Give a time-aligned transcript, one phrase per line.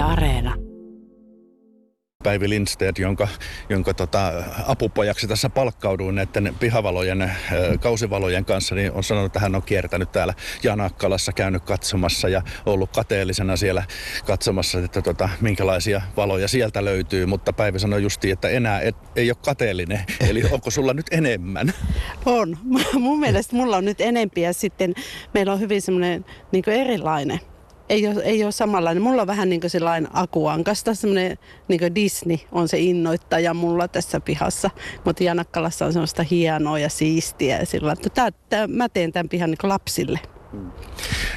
[0.00, 0.54] Yle Areena.
[2.24, 3.28] Päivi Lindstedt, jonka,
[3.68, 4.32] jonka tota,
[4.66, 7.32] apupojaksi tässä palkkauduin näiden pihavalojen,
[7.80, 12.90] kausivalojen kanssa, niin on sanonut, että hän on kiertänyt täällä Janakkalassa, käynyt katsomassa ja ollut
[12.92, 13.84] kateellisena siellä
[14.26, 17.26] katsomassa, että tota, minkälaisia valoja sieltä löytyy.
[17.26, 20.00] Mutta Päivi sanoi justi, että enää et, ei ole kateellinen.
[20.28, 21.72] Eli onko sulla nyt enemmän?
[22.26, 22.58] On.
[22.98, 24.94] Mun mielestä mulla on nyt enempiä sitten
[25.34, 27.40] meillä on hyvin semmoinen niin erilainen
[27.90, 29.02] ei ole, ei ole samanlainen.
[29.02, 31.38] Mulla on vähän niin kuin sellainen akuankasta, semmoinen
[31.68, 34.70] niin Disney on se innoittaja mulla tässä pihassa.
[35.04, 39.28] Mutta Janakkalassa on semmoista hienoa ja siistiä ja sillä että tää, tää, mä teen tämän
[39.28, 40.20] pihan niin lapsille.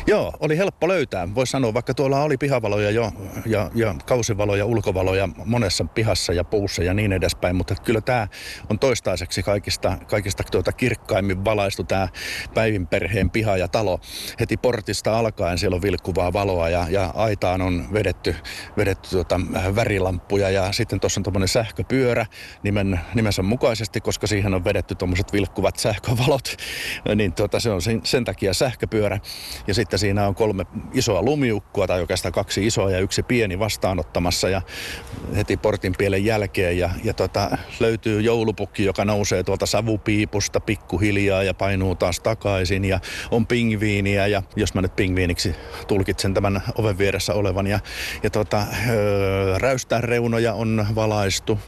[0.07, 1.35] Joo, oli helppo löytää.
[1.35, 3.12] Voisi sanoa, vaikka tuolla oli pihavaloja jo
[3.45, 8.27] ja, ja kausivaloja, ulkovaloja monessa pihassa ja puussa ja niin edespäin, mutta kyllä tämä
[8.70, 12.07] on toistaiseksi kaikista, kaikista tuota kirkkaimmin valaistu tämä
[12.53, 13.99] Päivin perheen piha ja talo.
[14.39, 18.35] Heti portista alkaen siellä on vilkkuvaa valoa ja, ja aitaan on vedetty,
[18.77, 19.40] vedetty tuota
[19.76, 22.26] värilamppuja ja sitten tuossa on tuommoinen sähköpyörä
[22.63, 26.55] nimen, nimensä mukaisesti, koska siihen on vedetty tuommoiset vilkkuvat sähkövalot,
[27.15, 29.20] niin tuota, se on sen, sen takia sähköpyörä.
[29.67, 34.50] Ja sitten siinä on kolme isoa lumiukkoa tai oikeastaan kaksi isoa ja yksi pieni vastaanottamassa
[34.50, 34.62] ja
[35.35, 36.77] heti portin pielen jälkeen.
[36.77, 43.00] Ja, ja tota, löytyy joulupukki, joka nousee tuolta savupiipusta pikkuhiljaa ja painuu taas takaisin ja
[43.32, 45.55] on pingviiniä ja jos mä nyt pingviiniksi
[45.88, 47.80] tulkitsen tämän oven vieressä olevan ja,
[48.24, 48.66] ja tota,
[49.57, 51.60] räystään reunoja on valaistu,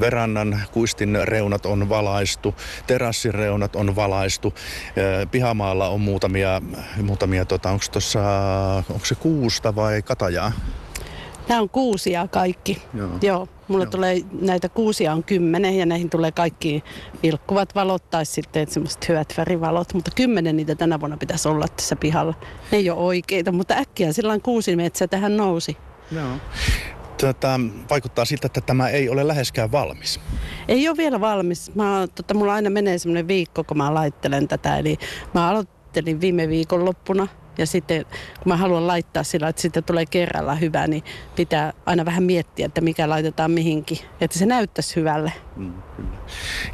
[0.00, 2.54] verannan kuistin reunat on valaistu,
[2.86, 4.54] terassin reunat on valaistu,
[5.30, 6.62] pihamaalla on muutamia,
[7.02, 8.20] muutamia tota, onko tuossa,
[8.90, 10.52] onko se kuusta vai katajaa?
[11.48, 12.82] Nämä on kuusia kaikki.
[12.94, 13.10] Joo.
[13.22, 13.48] Joo.
[13.68, 13.90] Mulla Joo.
[13.90, 16.84] tulee näitä kuusia on kymmenen ja näihin tulee kaikki
[17.22, 19.94] vilkkuvat valot tai sitten semmoiset hyvät värivalot.
[19.94, 22.34] Mutta kymmenen niitä tänä vuonna pitäisi olla tässä pihalla.
[22.72, 25.76] Ne ei ole oikeita, mutta äkkiä sillä kuusi metsä tähän nousi.
[26.10, 26.36] Joo.
[27.20, 30.20] Tätä, vaikuttaa siltä, että tämä ei ole läheskään valmis.
[30.68, 31.74] Ei ole vielä valmis.
[31.74, 34.78] Mä, tota, mulla aina menee semmoinen viikko, kun mä laittelen tätä.
[34.78, 34.98] Eli
[35.34, 37.28] mä aloittelin viime viikon loppuna
[37.58, 38.04] ja sitten
[38.42, 41.04] kun mä haluan laittaa sillä, että sitten tulee kerralla hyvä, niin
[41.36, 43.98] pitää aina vähän miettiä, että mikä laitetaan mihinkin.
[44.20, 45.32] Että se näyttäisi hyvälle.
[45.56, 46.08] Mm, kyllä.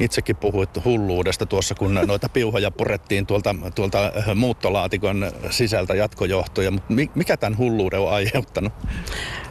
[0.00, 6.70] Itsekin puhuit hulluudesta tuossa, kun noita piuhoja purettiin tuolta, tuolta äh, muuttolaatikon sisältä jatkojohtoja.
[6.70, 8.72] Mutta mikä tämän hulluuden on aiheuttanut?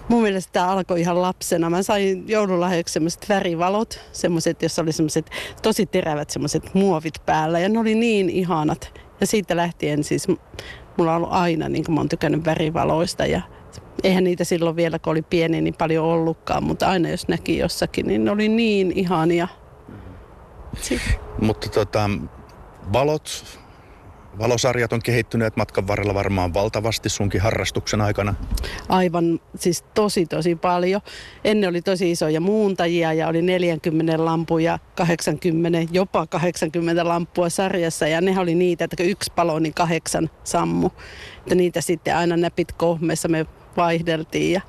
[0.08, 1.70] Mun mielestä tämä alkoi ihan lapsena.
[1.70, 5.30] Mä sain joululahjaksi semmoiset värivalot, semmoiset, jossa oli semmoiset
[5.62, 9.02] tosi terävät semmoiset muovit päällä ja ne oli niin ihanat.
[9.22, 10.28] Ja siitä lähtien siis
[10.98, 13.42] mulla on ollut aina, niin kuin mä oon tykännyt värivaloista ja
[14.04, 18.08] eihän niitä silloin vielä, kun oli pieni, niin paljon ollutkaan, mutta aina jos näki jossakin,
[18.08, 19.48] niin ne oli niin ihania.
[21.42, 22.10] Mutta tota,
[22.94, 23.60] valot,
[24.40, 28.36] Valosarjat on kehittyneet matkan varrella varmaan valtavasti sunkin harrastuksen aikana.
[28.90, 31.02] Aivan, siis tosi tosi paljon.
[31.44, 38.08] Ennen oli tosi isoja muuntajia ja oli 40 lampuja, 80, jopa 80 lampua sarjassa.
[38.08, 40.90] Ja ne oli niitä, että yksi palo, niin kahdeksan sammu.
[41.38, 43.46] Että niitä sitten aina näpit kohmeessa me
[43.78, 44.62] vaihdeltiin ja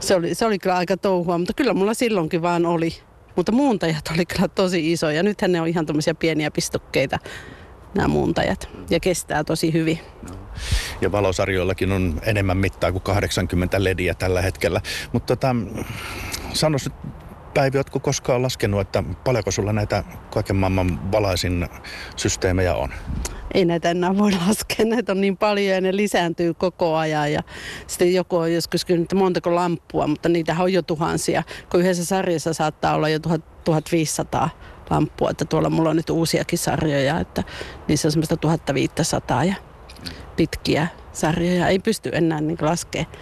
[0.00, 2.92] se oli, se oli kyllä aika touhua, mutta kyllä mulla silloinkin vaan oli.
[3.36, 5.22] Mutta muuntajat oli kyllä tosi isoja.
[5.22, 7.18] Nythän ne on ihan tämmöisiä pieniä pistokkeita
[7.94, 9.98] nämä muuntajat ja kestää tosi hyvin.
[11.00, 14.80] Ja valosarjoillakin on enemmän mittaa kuin 80 lediä tällä hetkellä.
[15.12, 15.56] Mutta tota,
[16.52, 16.94] sanois nyt
[17.54, 21.68] Päivi, oletko koskaan laskenut, että paljonko sulla näitä kaiken maailman valaisin
[22.16, 22.88] systeemejä on?
[23.54, 27.32] Ei näitä enää voi laskea, näitä on niin paljon ja ne lisääntyy koko ajan.
[27.32, 27.42] Ja
[27.86, 32.04] sitten joku on joskus kysynyt, että montako lamppua, mutta niitä on jo tuhansia, kun yhdessä
[32.04, 34.50] sarjassa saattaa olla jo 1500
[34.90, 37.44] lamppua, että tuolla mulla on nyt uusiakin sarjoja, että
[37.88, 39.54] niissä on semmoista 1500 ja
[40.36, 41.68] pitkiä sarjoja.
[41.68, 43.12] Ei pysty enää niin laskemaan.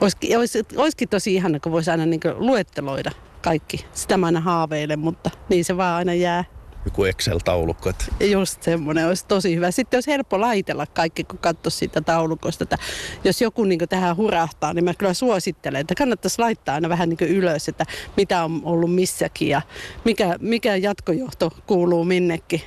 [0.00, 3.10] Olisikin, olisi, olisikin tosi ihana, kun voisi aina niin luetteloida
[3.42, 3.86] kaikki.
[3.92, 6.44] Sitä mä aina haaveilen, mutta niin se vaan aina jää
[6.84, 7.88] joku Excel-taulukko.
[7.90, 8.04] Että...
[8.24, 9.70] Just semmoinen olisi tosi hyvä.
[9.70, 12.64] Sitten olisi helppo laitella kaikki, kun katsoisi siitä taulukosta.
[12.64, 12.78] Että
[13.24, 17.30] jos joku niin tähän hurahtaa, niin mä kyllä suosittelen, että kannattaisi laittaa aina vähän niin
[17.30, 17.84] ylös, että
[18.16, 19.62] mitä on ollut missäkin ja
[20.04, 22.62] mikä, mikä jatkojohto kuuluu minnekin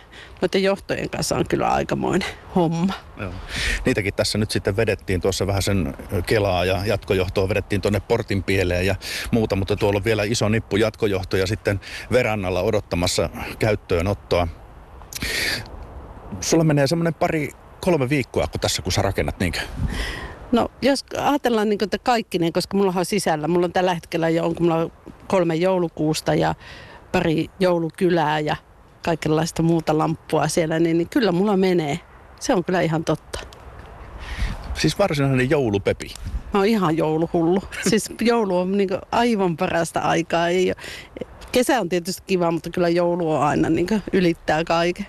[0.45, 2.93] noiden johtojen kanssa on kyllä aikamoinen homma.
[3.19, 3.31] Joo.
[3.85, 5.93] Niitäkin tässä nyt sitten vedettiin tuossa vähän sen
[6.25, 8.95] kelaa ja jatkojohtoa vedettiin tuonne portin pieleen ja
[9.31, 11.79] muuta, mutta tuolla on vielä iso nippu jatkojohtoja sitten
[12.11, 14.47] verannalla odottamassa käyttöönottoa.
[16.41, 17.49] Sulla menee semmoinen pari,
[17.81, 19.59] kolme viikkoa, kun tässä kun sä rakennat niinkö?
[20.51, 24.45] No jos ajatellaan niin että kaikkinen, koska mulla on sisällä, mulla on tällä hetkellä jo
[24.45, 24.91] on, mulla on
[25.27, 26.55] kolme joulukuusta ja
[27.11, 28.55] pari joulukylää ja
[29.05, 31.99] kaikenlaista muuta lamppua siellä, niin, niin kyllä mulla menee.
[32.39, 33.39] Se on kyllä ihan totta.
[34.73, 36.13] Siis varsinainen joulupepi.
[36.53, 37.63] Mä oon ihan jouluhullu.
[37.89, 40.47] Siis joulu on niin aivan parasta aikaa.
[40.47, 40.73] Ei
[41.51, 45.05] kesä on tietysti kiva, mutta kyllä joulu on aina niin ylittää kaiken.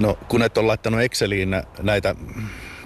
[0.00, 1.50] No kun et ole laittanut Exceliin
[1.82, 2.14] näitä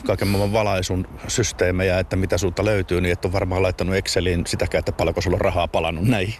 [0.04, 4.78] kaiken maailman valaisun systeemejä, että mitä sulta löytyy, niin et ole varmaan laittanut Exceliin sitäkään,
[4.78, 6.34] että paljonko sulla on rahaa palannut näihin.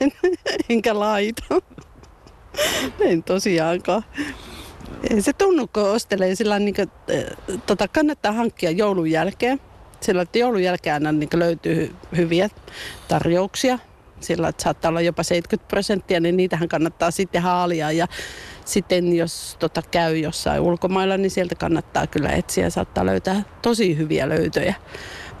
[0.00, 0.12] En,
[0.68, 1.44] enkä laita.
[3.00, 4.04] En tosiaankaan.
[5.10, 6.90] Ei se tunnu, kun ostelee sillä niin kuin,
[7.66, 9.60] tota, kannattaa hankkia joulun jälkeen.
[10.00, 12.48] Sillä että joulun jälkeen aina niin löytyy hyviä
[13.08, 13.78] tarjouksia.
[14.20, 17.92] Sillä että saattaa olla jopa 70 prosenttia, niin niitähän kannattaa sitten haalia.
[17.92, 18.06] Ja
[18.64, 22.70] sitten jos tota, käy jossain ulkomailla, niin sieltä kannattaa kyllä etsiä.
[22.70, 24.74] Saattaa löytää tosi hyviä löytöjä.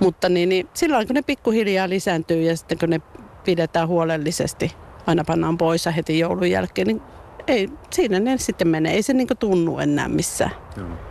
[0.00, 3.00] Mutta niin, niin silloin kun ne pikkuhiljaa lisääntyy ja sitten kun ne
[3.44, 4.72] pidetään huolellisesti,
[5.06, 7.02] aina pannaan pois heti joulun jälkeen, niin
[7.46, 8.94] ei, siinä ne sitten menee.
[8.94, 10.50] Ei se niin tunnu enää missään.
[10.76, 11.07] Joo.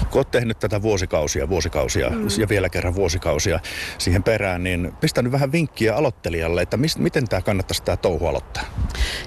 [0.00, 2.26] Kun olet tehnyt tätä vuosikausia, vuosikausia mm.
[2.38, 3.60] ja vielä kerran vuosikausia
[3.98, 8.62] siihen perään, niin pistänyt vähän vinkkiä aloittelijalle, että mis, miten tämä kannattaisi tämä touhu aloittaa?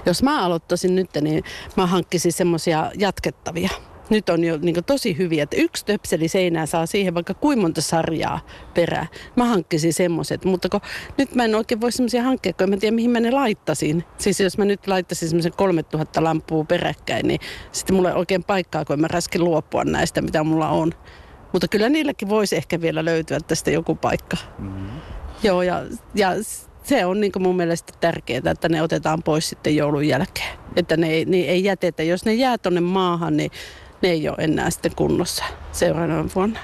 [0.06, 1.44] Jos mä aloittaisin nyt, niin
[1.76, 3.70] mä hankkisin semmoisia jatkettavia
[4.12, 7.80] nyt on jo niin tosi hyviä, että yksi töpseli seinää saa siihen vaikka kuinka monta
[7.80, 8.40] sarjaa
[8.74, 9.06] perään.
[9.36, 10.80] Mä hankkisin semmoiset, mutta kun
[11.18, 14.04] nyt mä en oikein voi semmoisia hankkia, kun en mä tiedä mihin mä ne laittasin.
[14.18, 17.40] Siis jos mä nyt laittaisin semmoisen 3000 lampua peräkkäin, niin
[17.72, 20.92] sitten mulla ei oikein paikkaa, kun mä raskin luopua näistä, mitä mulla on.
[21.52, 24.36] Mutta kyllä niilläkin voisi ehkä vielä löytyä tästä joku paikka.
[24.58, 25.00] Mm-hmm.
[25.42, 25.82] Joo, ja,
[26.14, 26.30] ja
[26.82, 30.58] se on niin mun mielestä tärkeää, että ne otetaan pois sitten joulun jälkeen.
[30.76, 32.02] Että ne ei, ne ei jätetä.
[32.02, 33.50] Jos ne jää tuonne maahan, niin
[34.02, 36.60] ne ei ole enää sitten kunnossa seuraavana vuonna.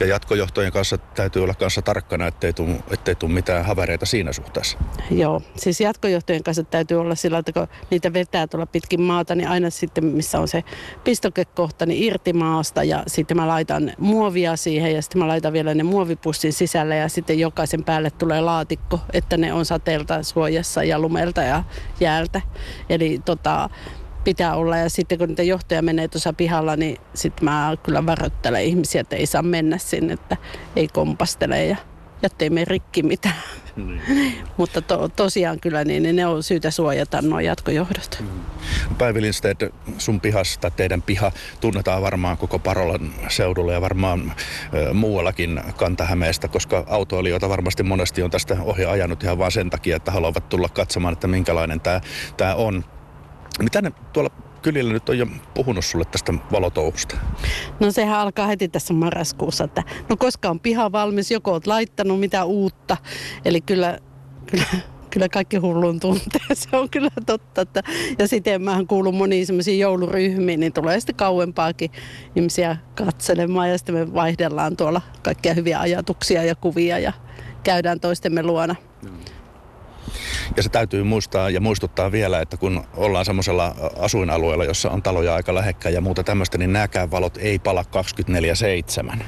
[0.00, 4.78] Ja jatkojohtojen kanssa täytyy olla kanssa tarkkana, ettei tule, ettei tule mitään havereita siinä suhteessa.
[5.10, 9.48] Joo, siis jatkojohtojen kanssa täytyy olla sillä, että kun niitä vetää tuolla pitkin maata, niin
[9.48, 10.64] aina sitten missä on se
[11.04, 15.74] pistokekohta, niin irti maasta ja sitten mä laitan muovia siihen ja sitten mä laitan vielä
[15.74, 20.98] ne muovipussin sisälle ja sitten jokaisen päälle tulee laatikko, että ne on sateelta suojassa ja
[20.98, 21.64] lumelta ja
[22.00, 22.40] jäältä.
[22.88, 23.70] Eli tota,
[24.24, 24.76] pitää olla.
[24.76, 29.16] Ja sitten kun niitä johtoja menee tuossa pihalla, niin sitten mä kyllä varoittelen ihmisiä, että
[29.16, 30.36] ei saa mennä sinne, että
[30.76, 31.76] ei kompastele ja
[32.22, 33.34] jättei me rikki mitään.
[33.76, 34.02] Niin.
[34.56, 38.18] Mutta to, tosiaan kyllä niin, niin ne on syytä suojata nuo jatkojohdot.
[38.20, 38.96] Mm.
[38.98, 39.62] Päivi Lindstedt,
[39.98, 44.32] sun pihassa tai teidän piha tunnetaan varmaan koko Parolan seudulla ja varmaan
[44.74, 49.96] ö, muuallakin Kantahämeestä, koska autoilijoita varmasti monesti on tästä ohi ajanut ihan vain sen takia,
[49.96, 51.80] että haluavat tulla katsomaan, että minkälainen
[52.36, 52.84] tämä on.
[53.62, 54.30] Mitä ne tuolla
[54.62, 57.16] kylillä nyt on jo puhunut sulle tästä valotouhusta?
[57.80, 62.20] No sehän alkaa heti tässä marraskuussa, että no koska on piha valmis, joko oot laittanut
[62.20, 62.96] mitä uutta.
[63.44, 63.98] Eli kyllä,
[64.46, 64.66] kyllä,
[65.10, 67.60] kyllä kaikki hullun tuntee, se on kyllä totta.
[67.60, 67.82] Että,
[68.18, 71.90] ja sitten mä kuulun moniin semmoisiin jouluryhmiin, niin tulee sitten kauempaakin
[72.36, 77.12] ihmisiä katselemaan ja sitten me vaihdellaan tuolla kaikkia hyviä ajatuksia ja kuvia ja
[77.62, 78.74] käydään toistemme luona.
[80.58, 85.34] Ja se täytyy muistaa ja muistuttaa vielä, että kun ollaan semmoisella asuinalueella, jossa on taloja
[85.34, 87.84] aika lähekkäin ja muuta tämmöistä, niin nämäkään valot ei pala
[89.12, 89.22] 24-7.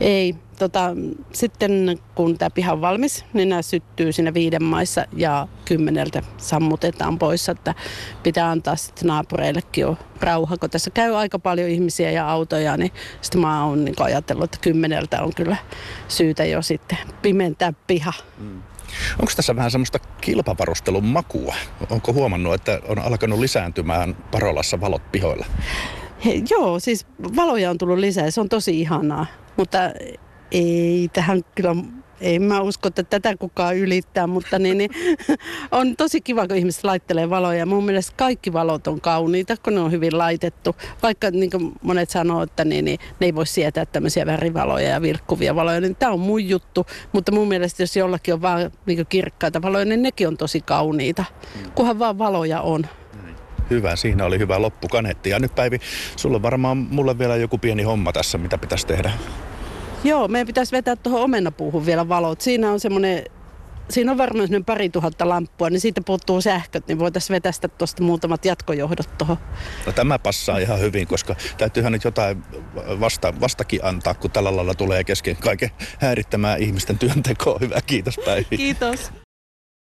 [0.00, 0.34] Ei.
[0.58, 0.96] Tota,
[1.32, 7.18] sitten kun tämä piha on valmis, niin nämä syttyy siinä viiden maissa ja kymmeneltä sammutetaan
[7.18, 7.74] pois, että
[8.22, 12.92] pitää antaa sitten naapureillekin jo rauha, kun tässä käy aika paljon ihmisiä ja autoja, niin
[13.20, 15.56] sitten mä oon niin ajatellut, että kymmeneltä on kyllä
[16.08, 18.12] syytä jo sitten pimentää piha.
[18.38, 18.62] Mm.
[19.20, 21.54] Onko tässä vähän semmoista kilpavarustelun makua?
[21.90, 25.46] Onko huomannut, että on alkanut lisääntymään Parolassa valot pihoilla?
[26.24, 27.06] He, joo, siis
[27.36, 29.26] valoja on tullut lisää se on tosi ihanaa.
[29.56, 29.78] Mutta
[30.50, 31.74] ei tähän kyllä
[32.22, 34.90] ei mä usko, että tätä kukaan ylittää, mutta niin, niin,
[35.70, 37.66] on tosi kiva, kun ihmiset laittelee valoja.
[37.66, 40.76] Mun mielestä kaikki valot on kauniita, kun ne on hyvin laitettu.
[41.02, 45.02] Vaikka niin kuin monet sanoo, että niin, niin, ne ei voi sietää tämmöisiä värivaloja ja
[45.02, 46.86] vilkkuvia valoja, niin tämä on mun juttu.
[47.12, 51.24] Mutta mun mielestä jos jollakin on vaan niin kirkkaita valoja, niin nekin on tosi kauniita,
[51.74, 52.86] kunhan vaan valoja on.
[53.70, 55.30] Hyvä, siinä oli hyvä loppukanetti.
[55.30, 55.78] Ja nyt Päivi,
[56.16, 59.12] sulla on varmaan mulle vielä joku pieni homma tässä, mitä pitäisi tehdä.
[60.04, 62.40] Joo, meidän pitäisi vetää tuohon omenapuuhun vielä valot.
[62.40, 63.24] Siinä on semmoinen
[63.90, 68.02] Siinä on varmaan semmoinen pari tuhatta lamppua, niin siitä puuttuu sähköt, niin voitaisiin vetästä tuosta
[68.02, 69.36] muutamat jatkojohdot tuohon.
[69.86, 72.44] No tämä passaa ihan hyvin, koska täytyyhän nyt jotain
[73.00, 77.58] vasta, vastakin antaa, kun tällä lailla tulee kesken kaiken häirittämään ihmisten työntekoa.
[77.60, 78.56] Hyvä, kiitos Päivi.
[78.56, 79.12] Kiitos.